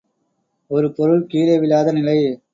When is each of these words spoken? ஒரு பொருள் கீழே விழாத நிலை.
ஒரு 0.71 0.87
பொருள் 0.91 1.23
கீழே 1.27 1.59
விழாத 1.59 1.91
நிலை. 1.91 2.17